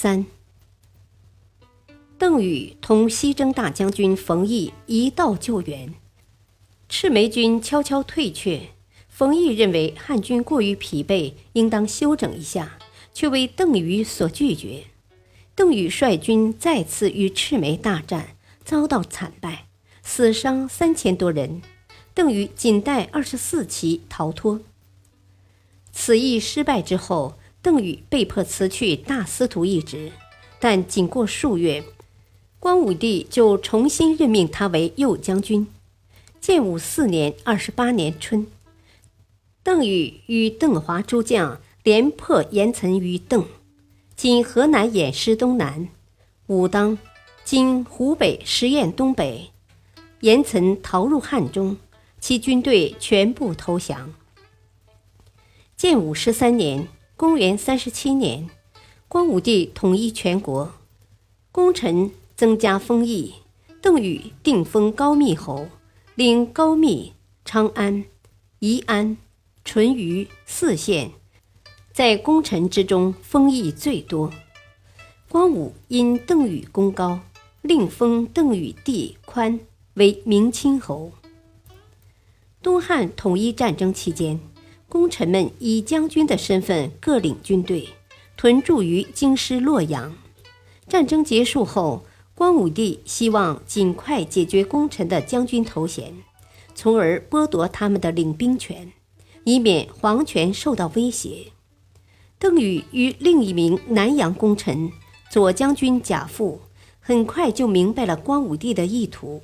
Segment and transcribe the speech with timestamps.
[0.00, 0.26] 三，
[2.16, 5.92] 邓禹同西征大将军冯异一道救援，
[6.88, 8.68] 赤眉军悄悄退却。
[9.08, 12.78] 冯异认为汉军过于疲惫，应当休整一下，
[13.12, 14.84] 却为邓禹所拒绝。
[15.56, 19.66] 邓禹率军再次与赤眉大战，遭到惨败，
[20.04, 21.60] 死伤三千多人。
[22.14, 24.60] 邓禹仅带二十四骑逃脱。
[25.90, 27.34] 此役失败之后。
[27.68, 30.10] 邓禹被迫辞去大司徒一职，
[30.58, 31.84] 但仅过数月，
[32.58, 35.66] 光武帝就重新任命他为右将军。
[36.40, 38.46] 建武四年（二十八年春），
[39.62, 43.44] 邓禹与邓华诸将连破严岑于邓
[44.16, 45.90] （今河南偃师东南）、
[46.48, 46.96] 武当
[47.44, 49.50] （今湖北十堰东北）。
[50.20, 51.76] 严岑逃入汉中，
[52.18, 54.14] 其军队全部投降。
[55.76, 56.88] 建武十三年。
[57.18, 58.48] 公元三十七年，
[59.08, 60.72] 光武帝统一全国，
[61.50, 63.34] 功臣增加封邑。
[63.82, 65.66] 邓禹定封高密侯，
[66.14, 68.04] 领高密、长安、
[68.60, 69.16] 宜安、
[69.64, 71.10] 淳于四县，
[71.92, 74.32] 在功臣之中封邑最多。
[75.28, 77.18] 光武因邓禹功高，
[77.62, 79.58] 另封邓禹弟宽
[79.94, 81.10] 为明清侯。
[82.62, 84.38] 东汉统一战争期间。
[84.88, 87.88] 功臣们以将军的身份各领军队，
[88.36, 90.16] 屯驻于京师洛阳。
[90.88, 96.14] 战争结束后，光武帝希望尽快解决功臣的将军头衔，
[96.74, 98.90] 从而剥夺他们的领兵权，
[99.44, 101.52] 以免皇权受到威胁。
[102.38, 104.90] 邓禹与另一名南阳功臣
[105.28, 106.62] 左将军贾父，
[106.98, 109.42] 很快就明白了光武帝的意图，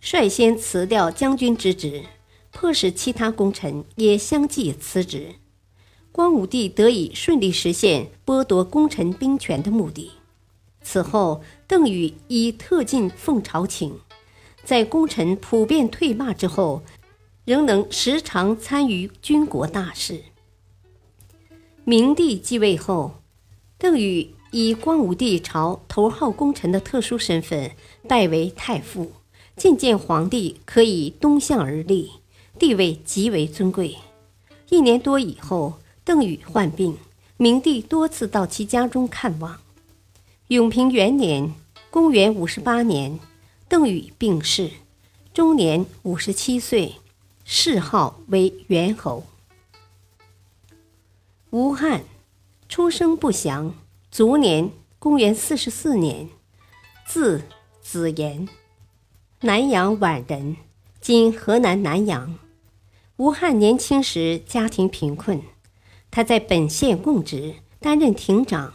[0.00, 2.02] 率先辞掉将军之职。
[2.52, 5.36] 迫使其他功臣也相继辞职，
[6.12, 10.10] 光武帝得以顺利实现剥夺功臣兵权的目的。
[10.82, 13.98] 此后，邓禹以特进奉朝请，
[14.64, 16.82] 在功臣普遍退骂之后，
[17.44, 20.24] 仍能时常参与军国大事。
[21.84, 23.14] 明帝继位后，
[23.78, 27.70] 邓禹以光武帝朝头号功臣的特殊身份
[28.08, 29.12] 拜为太傅，
[29.56, 32.10] 觐见皇帝可以东向而立。
[32.60, 33.96] 地位极为尊贵。
[34.68, 36.98] 一年多以后，邓禹患病，
[37.38, 39.58] 明帝多次到其家中看望。
[40.48, 41.54] 永平元年
[41.90, 43.18] （公元五十八年），
[43.66, 44.70] 邓禹病逝，
[45.32, 46.96] 终年五十七岁，
[47.46, 49.24] 谥号为元侯。
[51.48, 52.04] 吴汉，
[52.68, 53.74] 出生不详，
[54.10, 56.28] 卒年公元四十四年，
[57.06, 57.42] 字
[57.80, 58.46] 子言，
[59.40, 60.58] 南阳宛人，
[61.00, 62.38] 今河南南阳。
[63.20, 65.42] 吴汉年轻时家庭贫困，
[66.10, 68.72] 他在本县供职，担任亭长。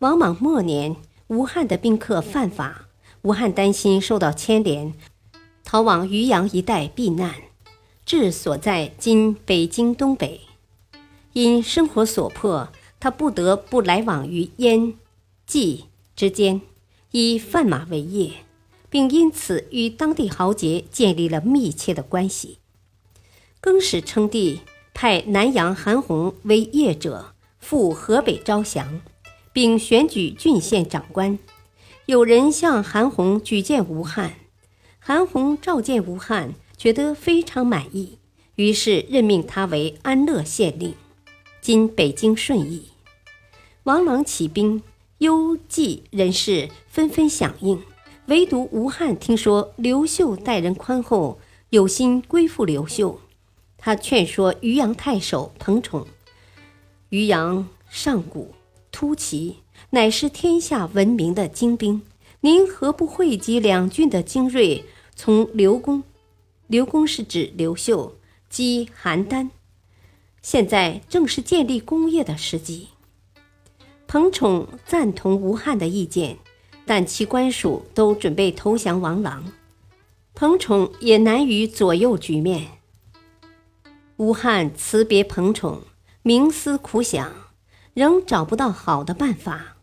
[0.00, 0.96] 王莽末年，
[1.28, 2.88] 吴汉的宾客犯法，
[3.22, 4.92] 吴汉担心受到牵连，
[5.62, 7.32] 逃往渔阳一带避难，
[8.04, 10.40] 治所在今北京东北。
[11.34, 14.94] 因生活所迫，他不得不来往于燕、
[15.46, 15.84] 冀
[16.16, 16.60] 之间，
[17.12, 18.32] 以贩马为业，
[18.90, 22.58] 并因此与当地豪杰建立了密切的关系。
[23.60, 24.60] 更始称帝，
[24.94, 29.00] 派南阳韩弘为谒者，赴河北招降，
[29.52, 31.38] 并选举郡县长官。
[32.06, 34.34] 有人向韩弘举荐吴汉，
[35.00, 38.18] 韩弘召见吴汉，觉得非常满意，
[38.54, 40.94] 于是任命他为安乐县令，
[41.60, 42.90] 今北京顺义。
[43.82, 44.82] 王朗起兵，
[45.18, 47.82] 幽蓟人士纷纷响应，
[48.26, 53.20] 唯独吴汉听说刘秀待人宽厚，有心归附刘秀。
[53.86, 56.08] 他劝说渔阳太守彭宠
[57.10, 58.52] ：“渔阳上古
[58.90, 59.58] 突骑，
[59.90, 62.02] 乃是天下闻名的精兵。
[62.40, 64.84] 您何不汇集两郡的精锐，
[65.14, 66.02] 从刘公？
[66.66, 68.16] 刘公是指刘秀
[68.50, 69.50] 击邯郸。
[70.42, 72.88] 现在正是建立功业的时机。”
[74.08, 76.38] 彭宠赞同吴汉的意见，
[76.84, 79.52] 但其官属都准备投降王朗，
[80.34, 82.75] 彭宠也难于左右局面。
[84.18, 85.82] 吴汉辞别彭宠，
[86.24, 87.30] 冥思苦想，
[87.92, 89.76] 仍找不到好的办法。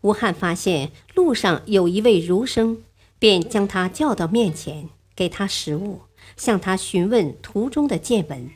[0.00, 2.78] 吴汉发现路上有一位儒生，
[3.18, 6.00] 便将他叫到面前，给他食物，
[6.38, 8.48] 向他询问途中的见闻。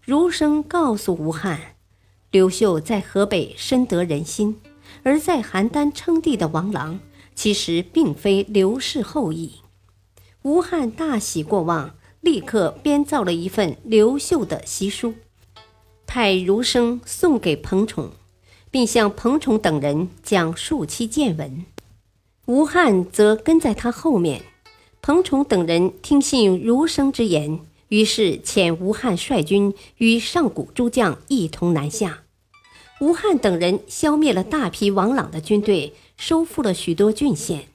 [0.00, 1.74] 儒生告诉吴汉，
[2.30, 4.58] 刘秀在河北深得人心，
[5.02, 6.98] 而在邯郸称帝的王朗，
[7.34, 9.56] 其实并非刘氏后裔。
[10.40, 15.14] 吴汉大喜过望，立刻编造了一份刘秀的檄书，
[16.06, 18.10] 派儒生送给彭宠。
[18.74, 21.64] 并向彭宠等人讲述其见闻，
[22.46, 24.42] 吴汉则跟在他后面。
[25.00, 32.24] 彭宠等人听信儒生之言，于是遣吴汉率军与上古诸将一同南下。
[33.00, 37.68] 吴汉等人消灭了大批王朗的军队，收复了许多郡县。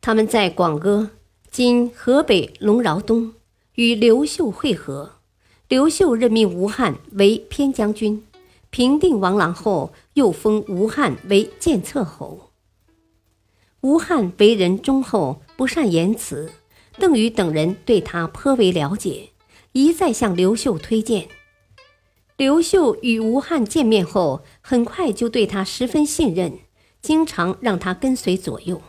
[0.00, 1.10] 他们在广阿
[1.52, 3.34] （今河北龙饶东）
[3.80, 5.12] 与刘秀会合，
[5.66, 8.22] 刘秀任命吴汉为偏将军。
[8.68, 12.50] 平定王朗后，又封吴汉为建策侯。
[13.80, 16.52] 吴汉为人忠厚，不善言辞，
[16.98, 19.30] 邓禹等人对他颇为了解，
[19.72, 21.28] 一再向刘秀推荐。
[22.36, 26.58] 刘秀与吴汉见面后，很快就对他十分信任，
[27.00, 28.82] 经常让他跟随左右。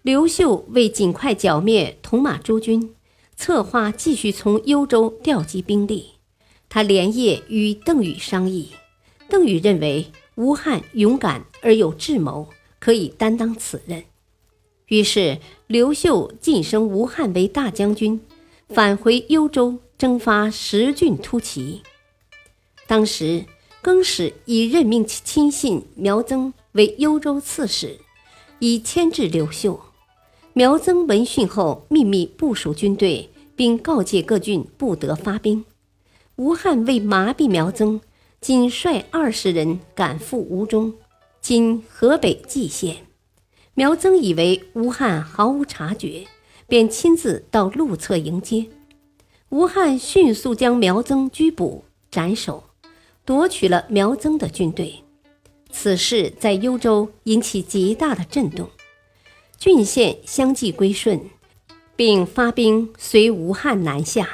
[0.00, 2.94] 刘秀为尽快剿灭铜马诸军，
[3.36, 6.12] 策划继续从幽州调集兵力。
[6.68, 8.70] 他连夜与邓禹商议，
[9.28, 10.06] 邓禹认为
[10.36, 12.48] 吴汉勇敢而有智谋，
[12.78, 14.04] 可以担当此任。
[14.86, 18.20] 于是刘秀晋升吴汉为大将军，
[18.68, 21.82] 返回幽州征发十郡突骑。
[22.86, 23.44] 当时
[23.82, 27.98] 更始已任命其亲信苗增为幽州刺史，
[28.58, 29.80] 以牵制刘秀。
[30.54, 35.64] 苗增闻讯后，秘密部署军队，并告诫各郡不得发兵。
[36.36, 38.02] 吴汉为麻痹苗增，
[38.38, 40.92] 仅率二十人赶赴吴中
[41.40, 42.96] （今河北蓟县）。
[43.72, 46.26] 苗增以为吴汉毫无察觉，
[46.66, 48.66] 便亲自到路侧迎接。
[49.48, 52.64] 吴汉迅速将苗增拘捕斩首，
[53.24, 55.02] 夺取了苗增的军队。
[55.70, 58.68] 此事在幽州引起极大的震动，
[59.64, 61.30] 郡县相继归顺，
[61.94, 64.28] 并发兵随吴汉南下。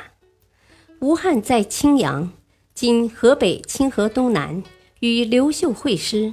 [1.00, 2.32] 吴汉在青阳
[2.74, 4.62] （今河北清河东南）
[5.00, 6.32] 与刘秀会师。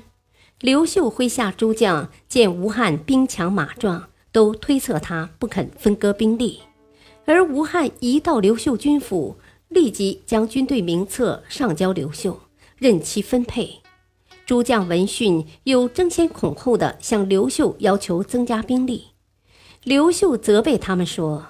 [0.61, 6.61] 刘秀麾下诸将见吴汉兵强马壮，都推测他不肯分割兵力。
[7.25, 9.35] 而吴汉一到刘秀军府，
[9.67, 12.39] 立即将军队名册上交刘秀，
[12.77, 13.81] 任其分配。
[14.45, 19.07] 诸将闻讯，又争先恐后的向刘秀要求增加兵力。
[19.83, 21.47] 刘秀责备他们说。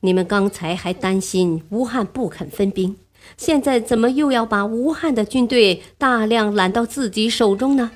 [0.00, 2.98] 你们刚才还担心吴汉不肯分兵，
[3.38, 7.90] 现在怎么又要把吴汉的军队大量揽到自己手中呢？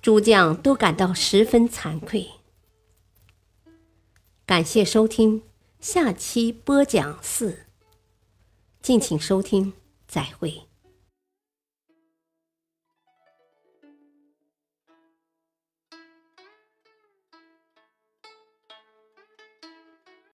[0.00, 2.28] 诸将都感到十分惭愧。
[4.46, 5.42] 感谢收听，
[5.80, 7.64] 下期播讲四。
[8.80, 9.72] 敬请收听，
[10.06, 10.68] 再会。